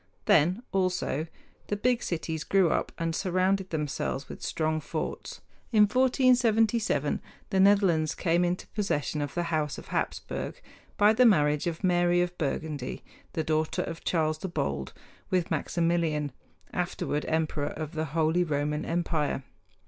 Then, 0.25 0.63
also, 0.71 1.27
the 1.67 1.75
big 1.75 2.01
cities 2.01 2.43
grew 2.43 2.71
up 2.71 2.91
and 2.97 3.15
surrounded 3.15 3.69
themselves 3.69 4.27
with 4.27 4.41
strong 4.41 4.79
forts. 4.79 5.41
In 5.71 5.83
1477 5.83 7.21
the 7.51 7.59
Netherlands 7.59 8.15
came 8.15 8.43
into 8.43 8.65
possession 8.69 9.21
of 9.21 9.35
the 9.35 9.43
House 9.53 9.77
of 9.77 9.89
Hapsburg 9.89 10.59
by 10.97 11.13
the 11.13 11.23
marriage 11.27 11.67
of 11.67 11.83
Mary 11.83 12.19
of 12.19 12.35
Burgundy, 12.39 13.03
the 13.33 13.43
daughter 13.43 13.83
of 13.83 14.03
Charles 14.03 14.39
the 14.39 14.47
Bold, 14.49 14.91
with 15.29 15.51
Maximilian, 15.51 16.31
afterward 16.73 17.23
emperor 17.27 17.67
of 17.69 17.91
the 17.91 18.05
Holy 18.05 18.43
Roman 18.43 18.83
Empire. 18.83 19.43